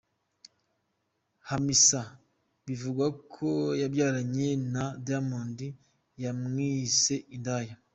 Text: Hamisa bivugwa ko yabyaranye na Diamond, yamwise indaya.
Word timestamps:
Hamisa 1.49 2.01
bivugwa 2.65 3.07
ko 3.33 3.49
yabyaranye 3.81 4.49
na 4.73 4.83
Diamond, 5.05 5.59
yamwise 6.23 7.13
indaya. 7.35 7.75